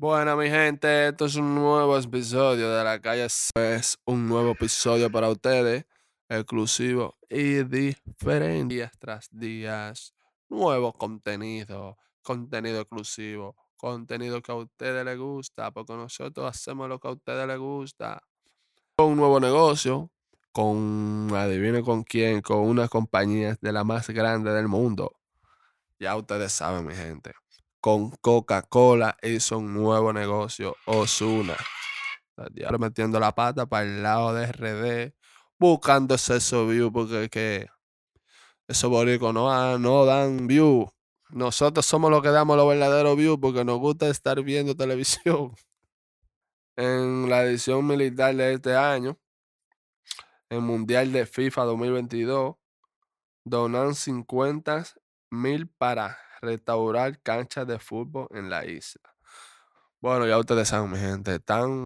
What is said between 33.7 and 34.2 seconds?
el